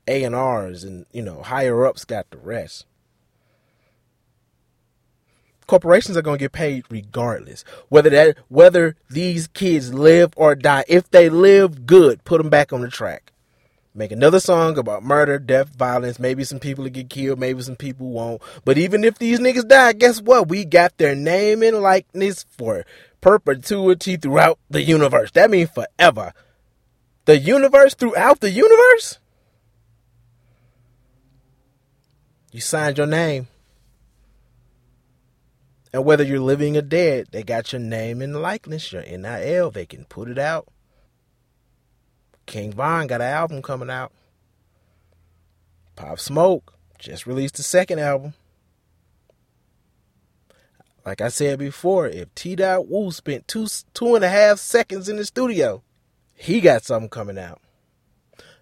[0.08, 2.86] A and R's and you know higher ups got the rest.
[5.68, 10.86] Corporations are gonna get paid regardless, whether that whether these kids live or die.
[10.88, 13.34] If they live, good, put them back on the track.
[13.94, 16.20] Make another song about murder, death, violence.
[16.20, 18.44] Maybe some people will get killed, maybe some people won't.
[18.64, 20.50] But even if these niggas die, guess what?
[20.50, 22.86] We got their name and likeness for
[23.22, 25.32] perpetuity throughout the universe.
[25.32, 26.34] That means forever.
[27.26, 29.18] The universe throughout the universe?
[32.52, 33.48] You signed your name.
[35.94, 39.72] And whether you're living or dead, they got your name and likeness, your NIL.
[39.72, 40.68] They can put it out.
[42.46, 44.12] King Von got an album coming out.
[45.96, 48.34] Pop Smoke just released the second album.
[51.06, 52.56] Like I said before, if T.
[52.56, 55.82] Dot Wu spent two two and a half seconds in the studio,
[56.34, 57.62] he got something coming out.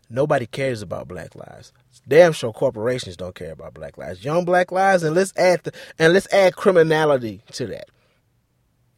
[0.09, 1.73] Nobody cares about black lives.
[2.07, 4.23] Damn sure corporations don't care about black lives.
[4.23, 7.89] Young black lives, and let's add the, and let's add criminality to that.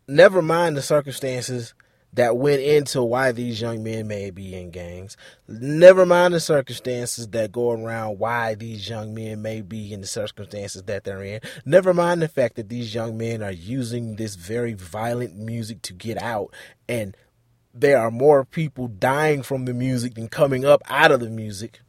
[0.08, 1.74] Never mind the circumstances
[2.14, 5.18] that went into why these young men may be in gangs.
[5.48, 10.08] Never mind the circumstances that go around why these young men may be in the
[10.08, 11.42] circumstances that they're in.
[11.66, 15.94] Never mind the fact that these young men are using this very violent music to
[15.94, 16.54] get out
[16.88, 17.16] and
[17.74, 21.82] there are more people dying from the music than coming up out of the music.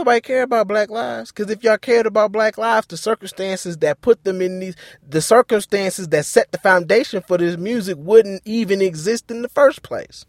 [0.00, 4.00] Nobody care about black lives because if y'all cared about black lives, the circumstances that
[4.00, 4.74] put them in these,
[5.06, 9.82] the circumstances that set the foundation for this music wouldn't even exist in the first
[9.82, 10.24] place.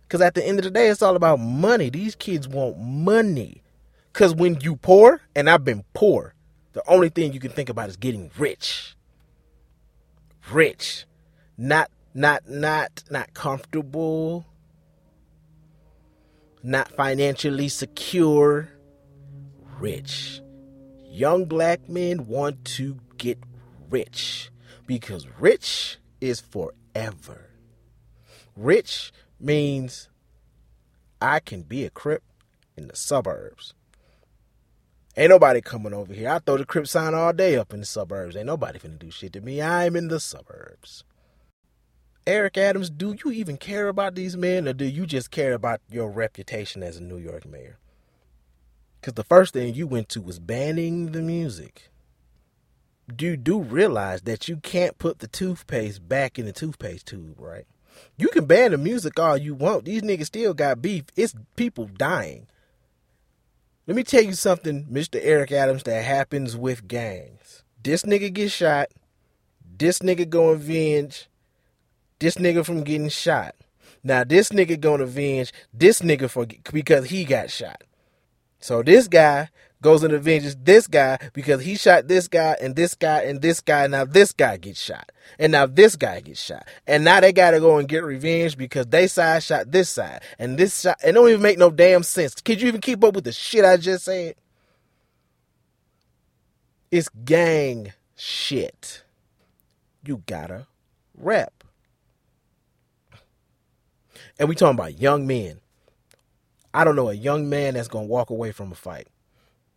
[0.00, 1.90] Because at the end of the day, it's all about money.
[1.90, 3.62] These kids want money.
[4.14, 6.32] Because when you poor, and I've been poor,
[6.72, 8.96] the only thing you can think about is getting rich.
[10.50, 11.04] Rich.
[11.58, 14.46] Not, not, not, not comfortable.
[16.68, 18.68] Not financially secure.
[19.80, 20.42] Rich.
[21.10, 23.38] Young black men want to get
[23.88, 24.50] rich.
[24.86, 27.48] Because rich is forever.
[28.54, 30.10] Rich means
[31.22, 32.22] I can be a crip
[32.76, 33.72] in the suburbs.
[35.16, 36.28] Ain't nobody coming over here.
[36.28, 38.36] I throw the crip sign all day up in the suburbs.
[38.36, 39.62] Ain't nobody finna do shit to me.
[39.62, 41.02] I'm in the suburbs.
[42.28, 45.80] Eric Adams, do you even care about these men or do you just care about
[45.88, 47.78] your reputation as a New York mayor?
[49.00, 51.88] Because the first thing you went to was banning the music.
[53.08, 57.40] Do you do realize that you can't put the toothpaste back in the toothpaste tube,
[57.40, 57.64] right?
[58.18, 59.86] You can ban the music all you want.
[59.86, 61.04] These niggas still got beef.
[61.16, 62.46] It's people dying.
[63.86, 65.18] Let me tell you something, Mr.
[65.22, 67.62] Eric Adams, that happens with gangs.
[67.82, 68.88] This nigga get shot.
[69.78, 71.30] This nigga go avenge
[72.18, 73.54] this nigga from getting shot.
[74.02, 77.82] Now this nigga gonna avenge this nigga for because he got shot.
[78.60, 79.50] So this guy
[79.80, 83.60] goes and avenges this guy because he shot this guy and this guy and this
[83.60, 83.86] guy.
[83.86, 85.10] Now this guy gets shot.
[85.38, 86.66] And now this guy gets shot.
[86.86, 90.22] And now they gotta go and get revenge because they side shot this side.
[90.38, 92.34] And this shot it don't even make no damn sense.
[92.40, 94.34] Could you even keep up with the shit I just said?
[96.90, 99.04] It's gang shit.
[100.04, 100.66] You gotta
[101.14, 101.57] rep.
[104.38, 105.60] And we talking about young men.
[106.72, 109.08] I don't know a young man that's gonna walk away from a fight.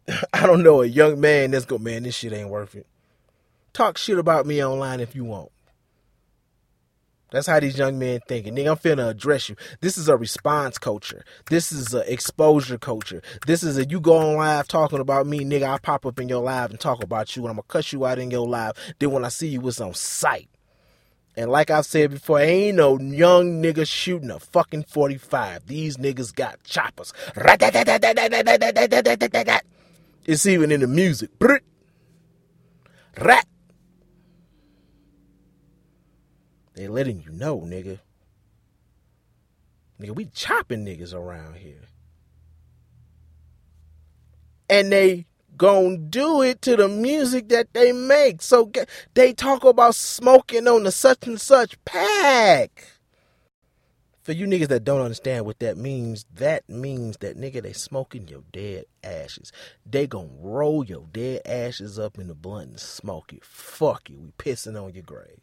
[0.33, 2.87] I don't know a young man that's gonna man, this shit ain't worth it.
[3.73, 5.51] Talk shit about me online if you want.
[7.31, 8.55] That's how these young men thinking.
[8.55, 9.55] Nigga, I'm finna address you.
[9.79, 11.23] This is a response culture.
[11.49, 13.21] This is a exposure culture.
[13.47, 15.63] This is a you go on live talking about me, nigga.
[15.63, 18.05] I pop up in your live and talk about you, and I'm gonna cut you
[18.05, 18.73] out in your live.
[18.99, 20.49] Then when I see you, it's on sight.
[21.35, 25.65] And like I've said before, ain't no young nigga shooting a fucking 45.
[25.65, 27.13] These niggas got choppers.
[30.25, 31.29] It's even in the music.
[33.17, 33.47] Rat.
[36.73, 37.99] They letting you know, nigga.
[40.01, 41.87] Nigga, we chopping niggas around here.
[44.69, 48.41] And they gonna do it to the music that they make.
[48.41, 48.71] So
[49.13, 52.87] they talk about smoking on the such and such pack.
[54.23, 58.27] For you niggas that don't understand what that means, that means that nigga they smoking
[58.27, 59.51] your dead ashes.
[59.83, 63.43] They gonna roll your dead ashes up in the blunt and smoke it.
[63.43, 64.19] Fuck you.
[64.19, 65.41] We pissing on your grave.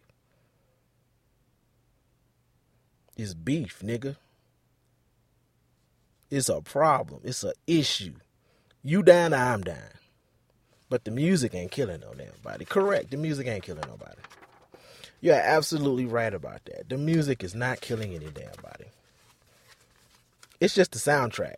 [3.17, 4.17] It's beef, nigga.
[6.31, 7.23] It's a problem.
[7.25, 8.15] It's a issue.
[8.83, 9.79] You down, I'm dying.
[10.89, 12.65] But the music ain't killing no damn body.
[12.65, 13.11] Correct.
[13.11, 14.21] The music ain't killing nobody.
[15.21, 16.89] You're absolutely right about that.
[16.89, 18.87] The music is not killing any damn body.
[20.61, 21.57] It's just the soundtrack.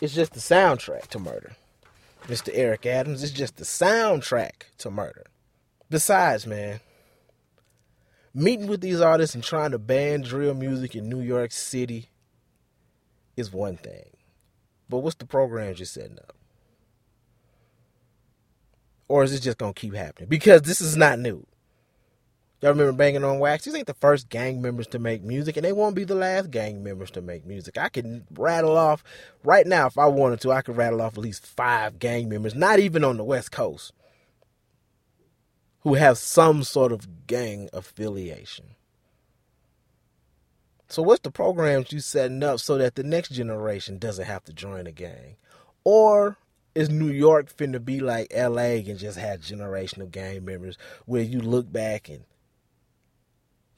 [0.00, 1.52] It's just the soundtrack to murder.
[2.26, 2.50] Mr.
[2.52, 5.24] Eric Adams, it's just the soundtrack to murder.
[5.90, 6.80] Besides, man,
[8.32, 12.08] meeting with these artists and trying to ban drill music in New York City
[13.36, 14.11] is one thing.
[14.92, 16.36] But what's the programs you're setting up?
[19.08, 20.28] Or is it just gonna keep happening?
[20.28, 21.46] Because this is not new.
[22.60, 23.64] Y'all remember banging on wax?
[23.64, 26.50] These ain't the first gang members to make music, and they won't be the last
[26.50, 27.78] gang members to make music.
[27.78, 29.02] I can rattle off
[29.42, 32.54] right now, if I wanted to, I could rattle off at least five gang members,
[32.54, 33.94] not even on the West Coast,
[35.80, 38.74] who have some sort of gang affiliation.
[40.92, 44.52] So, what's the programs you setting up so that the next generation doesn't have to
[44.52, 45.36] join a gang?
[45.84, 46.36] Or
[46.74, 50.76] is New York finna be like LA and just have generational gang members
[51.06, 52.24] where you look back and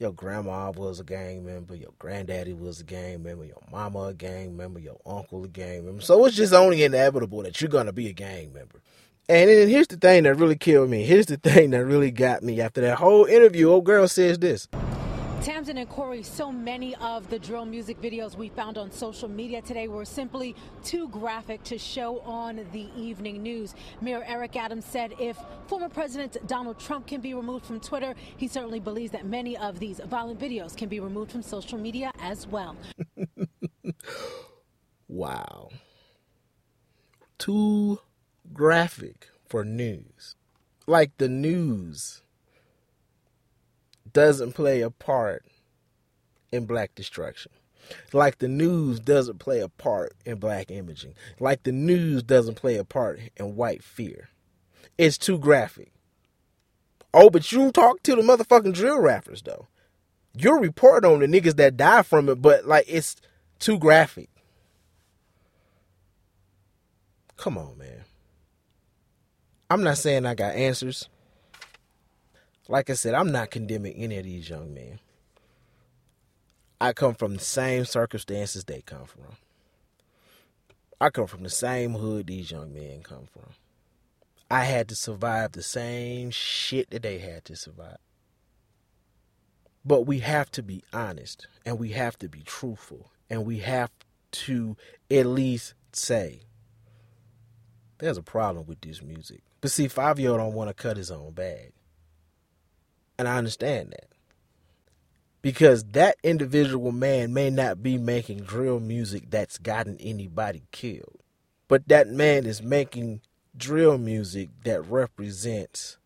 [0.00, 4.14] your grandma was a gang member, your granddaddy was a gang member, your mama a
[4.14, 6.02] gang member, your uncle a gang member.
[6.02, 8.82] So it's just only inevitable that you're gonna be a gang member.
[9.28, 11.04] And then here's the thing that really killed me.
[11.04, 13.68] Here's the thing that really got me after that whole interview.
[13.70, 14.66] Old girl says this.
[15.44, 19.60] Tamsin and Corey, so many of the drill music videos we found on social media
[19.60, 23.74] today were simply too graphic to show on the evening news.
[24.00, 25.36] Mayor Eric Adams said if
[25.66, 29.78] former President Donald Trump can be removed from Twitter, he certainly believes that many of
[29.78, 32.74] these violent videos can be removed from social media as well.
[35.08, 35.68] wow.
[37.36, 38.00] Too
[38.54, 40.36] graphic for news.
[40.86, 42.22] Like the news
[44.14, 45.44] doesn't play a part
[46.50, 47.52] in black destruction.
[48.14, 51.14] Like the news doesn't play a part in black imaging.
[51.38, 54.30] Like the news doesn't play a part in white fear.
[54.96, 55.92] It's too graphic.
[57.12, 59.66] Oh, but you talk to the motherfucking drill rappers though.
[60.36, 63.16] You'll report on the niggas that die from it, but like it's
[63.58, 64.30] too graphic.
[67.36, 68.04] Come on, man.
[69.70, 71.08] I'm not saying I got answers.
[72.68, 74.98] Like I said, I'm not condemning any of these young men.
[76.80, 79.36] I come from the same circumstances they come from.
[81.00, 83.50] I come from the same hood these young men come from.
[84.50, 87.98] I had to survive the same shit that they had to survive.
[89.84, 93.90] But we have to be honest and we have to be truthful and we have
[94.32, 94.76] to
[95.10, 96.40] at least say
[97.98, 99.42] there's a problem with this music.
[99.60, 101.72] But see, Fivio don't want to cut his own bag.
[103.18, 104.08] And I understand that.
[105.42, 111.20] Because that individual man may not be making drill music that's gotten anybody killed.
[111.68, 113.20] But that man is making
[113.56, 115.98] drill music that represents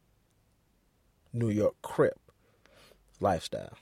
[1.33, 2.19] New York Crip
[3.21, 3.75] lifestyle.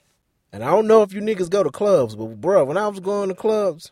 [0.53, 2.99] And I don't know if you niggas go to clubs, but bro, when I was
[2.99, 3.91] going to clubs,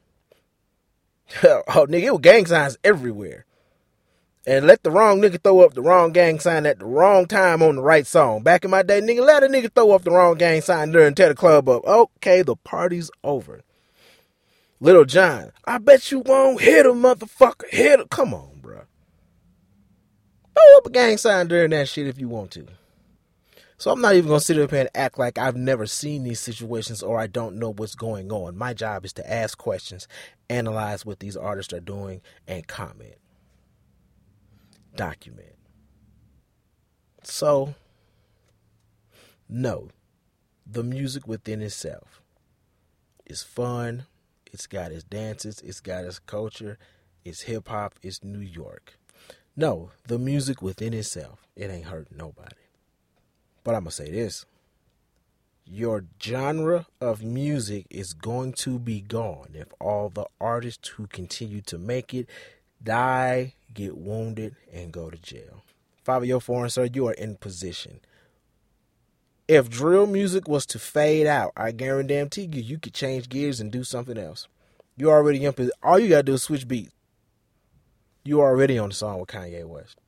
[1.43, 3.45] oh nigga, it was gang signs everywhere
[4.47, 7.63] and let the wrong nigga throw up the wrong gang sign at the wrong time
[7.63, 8.43] on the right song.
[8.43, 11.17] Back in my day, nigga, let a nigga throw up the wrong gang sign and
[11.17, 11.83] tear the club up.
[11.85, 13.61] Okay, the party's over.
[14.79, 17.69] Lil Jon, I bet you won't hit a motherfucker.
[17.69, 18.07] Hit him.
[18.09, 18.81] Come on, bro.
[20.53, 22.67] Throw up a gang sign during that shit if you want to.
[23.77, 26.39] So I'm not even gonna sit up here and act like I've never seen these
[26.39, 28.57] situations or I don't know what's going on.
[28.57, 30.07] My job is to ask questions,
[30.49, 33.15] analyze what these artists are doing, and comment
[34.95, 35.55] document.
[37.23, 37.75] So,
[39.49, 39.89] no,
[40.65, 42.21] the music within itself
[43.25, 44.05] is fun.
[44.51, 46.77] It's got its dances, it's got its culture,
[47.23, 48.97] it's hip hop, it's New York.
[49.55, 52.55] No, the music within itself, it ain't hurting nobody.
[53.63, 54.45] But I'm going to say this
[55.67, 61.61] your genre of music is going to be gone if all the artists who continue
[61.61, 62.29] to make it
[62.83, 65.63] die, get wounded, and go to jail.
[66.05, 67.99] Fivio Foreign, sir, you are in position.
[69.47, 73.71] If drill music was to fade out, I guarantee you, you could change gears and
[73.71, 74.47] do something else.
[74.97, 75.77] You already in position.
[75.83, 76.91] All you gotta do is switch beats.
[78.23, 79.99] You already on the song with Kanye West.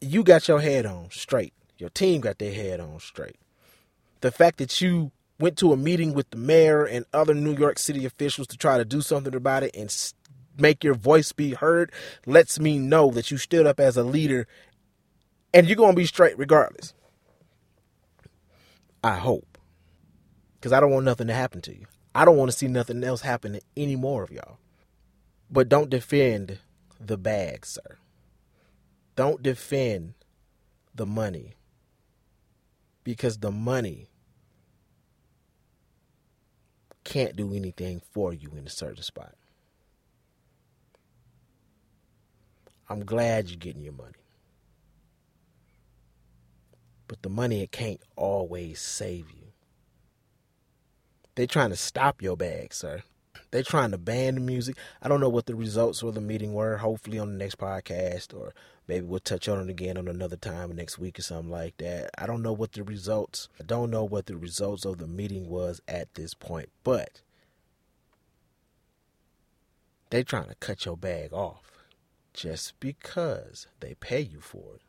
[0.00, 1.52] You got your head on straight.
[1.78, 3.36] Your team got their head on straight.
[4.20, 7.78] The fact that you went to a meeting with the mayor and other New York
[7.78, 9.90] City officials to try to do something about it and
[10.60, 11.92] make your voice be heard
[12.26, 14.46] lets me know that you stood up as a leader
[15.52, 16.94] and you're going to be straight regardless.
[19.02, 19.58] I hope.
[20.54, 21.86] Because I don't want nothing to happen to you.
[22.14, 24.58] I don't want to see nothing else happen to any more of y'all.
[25.50, 26.58] But don't defend
[27.00, 27.98] the bag, sir.
[29.16, 30.14] Don't defend
[30.94, 31.54] the money.
[33.04, 34.10] Because the money
[37.04, 39.34] can't do anything for you in a certain spot.
[42.90, 44.14] I'm glad you're getting your money.
[47.06, 49.52] But the money, it can't always save you.
[51.36, 53.04] They're trying to stop your bag, sir.
[53.52, 54.76] They're trying to ban the music.
[55.00, 56.78] I don't know what the results of the meeting were.
[56.78, 58.52] Hopefully on the next podcast, or
[58.88, 62.10] maybe we'll touch on it again on another time next week or something like that.
[62.18, 63.48] I don't know what the results.
[63.60, 67.22] I don't know what the results of the meeting was at this point, but
[70.10, 71.69] they're trying to cut your bag off.
[72.40, 74.80] Just because they pay you for it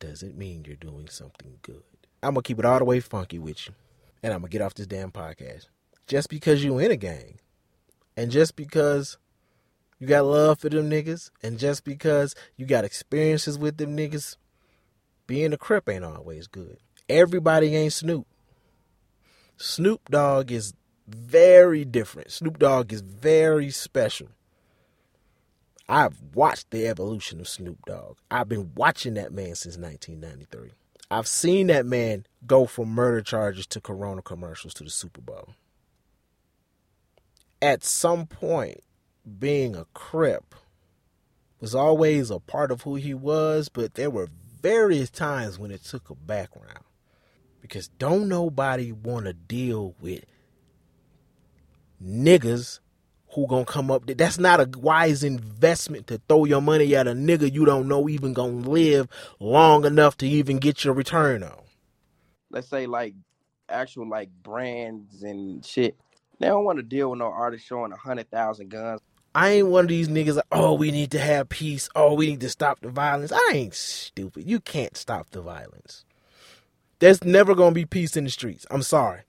[0.00, 1.84] doesn't mean you're doing something good.
[2.24, 3.74] I'm going to keep it all the way funky with you.
[4.20, 5.68] And I'm going to get off this damn podcast.
[6.08, 7.38] Just because you in a gang.
[8.16, 9.16] And just because
[10.00, 11.30] you got love for them niggas.
[11.40, 14.36] And just because you got experiences with them niggas.
[15.28, 16.78] Being a crip ain't always good.
[17.08, 18.26] Everybody ain't Snoop.
[19.56, 20.74] Snoop Dogg is
[21.06, 22.32] very different.
[22.32, 24.30] Snoop Dogg is very special.
[25.88, 28.18] I've watched the evolution of Snoop Dogg.
[28.30, 30.72] I've been watching that man since 1993.
[31.10, 35.54] I've seen that man go from murder charges to Corona commercials to the Super Bowl.
[37.62, 38.80] At some point,
[39.38, 40.54] being a Crip
[41.60, 44.28] was always a part of who he was, but there were
[44.60, 46.84] various times when it took a background.
[47.60, 50.24] Because don't nobody want to deal with
[52.02, 52.80] niggas
[53.36, 54.06] who gonna come up.
[54.06, 58.08] That's not a wise investment to throw your money at a nigga you don't know
[58.08, 59.08] even gonna live
[59.38, 61.60] long enough to even get your return on.
[62.50, 63.14] Let's say like
[63.68, 65.96] actual like brands and shit.
[66.40, 69.02] They don't want to deal with no artist showing a hundred thousand guns.
[69.34, 71.90] I ain't one of these niggas like, oh, we need to have peace.
[71.94, 73.32] Oh, we need to stop the violence.
[73.32, 74.48] I ain't stupid.
[74.48, 76.06] You can't stop the violence.
[77.00, 78.64] There's never gonna be peace in the streets.
[78.70, 79.20] I'm sorry.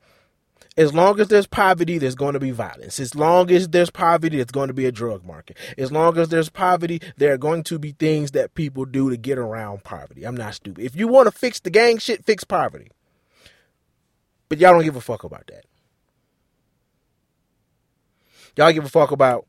[0.78, 2.99] As long as there's poverty, there's going to be violence.
[2.99, 5.57] As long as there's poverty, it's going to be a drug market.
[5.75, 9.17] As long as there's poverty, there are going to be things that people do to
[9.17, 10.23] get around poverty.
[10.23, 10.84] I'm not stupid.
[10.86, 12.91] If you want to fix the gang shit, fix poverty.
[14.49, 15.65] But y'all don't give a fuck about that.
[18.55, 19.47] Y'all give a fuck about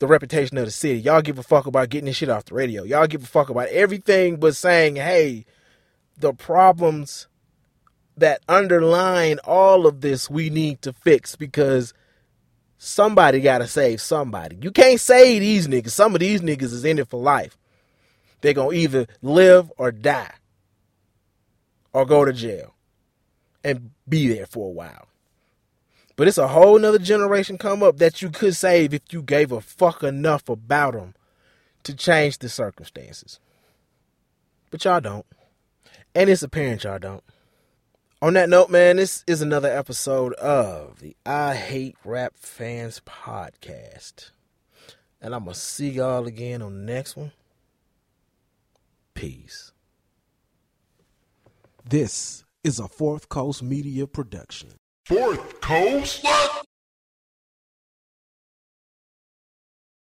[0.00, 0.98] the reputation of the city.
[1.00, 2.82] Y'all give a fuck about getting this shit off the radio.
[2.82, 5.44] Y'all give a fuck about everything but saying, hey,
[6.18, 7.28] the problems
[8.20, 11.92] that underline all of this we need to fix because
[12.78, 14.58] somebody got to save somebody.
[14.60, 15.90] You can't save these niggas.
[15.90, 17.58] Some of these niggas is in it for life.
[18.40, 20.32] They're going to either live or die
[21.92, 22.74] or go to jail
[23.62, 25.08] and be there for a while.
[26.16, 29.52] But it's a whole nother generation come up that you could save if you gave
[29.52, 31.14] a fuck enough about them
[31.84, 33.40] to change the circumstances.
[34.70, 35.26] But y'all don't.
[36.14, 37.24] And it's apparent y'all don't.
[38.22, 44.32] On that note, man, this is another episode of the I Hate Rap Fans podcast.
[45.22, 47.32] And I'm going to see y'all again on the next one.
[49.14, 49.72] Peace.
[51.88, 54.72] This is a Fourth Coast Media production.
[55.06, 56.22] Fourth Coast?
[56.22, 56.66] What?